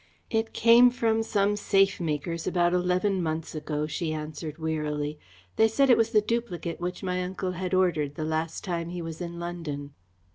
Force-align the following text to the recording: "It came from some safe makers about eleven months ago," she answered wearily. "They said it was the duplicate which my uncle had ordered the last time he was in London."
"It 0.31 0.51
came 0.51 0.89
from 0.89 1.21
some 1.21 1.55
safe 1.55 1.99
makers 2.01 2.47
about 2.47 2.73
eleven 2.73 3.21
months 3.21 3.53
ago," 3.53 3.85
she 3.85 4.11
answered 4.11 4.57
wearily. 4.57 5.19
"They 5.57 5.67
said 5.67 5.91
it 5.91 5.95
was 5.97 6.09
the 6.09 6.21
duplicate 6.21 6.79
which 6.81 7.03
my 7.03 7.21
uncle 7.21 7.51
had 7.51 7.75
ordered 7.75 8.15
the 8.15 8.25
last 8.25 8.63
time 8.63 8.89
he 8.89 9.01
was 9.03 9.21
in 9.21 9.39
London." 9.39 9.93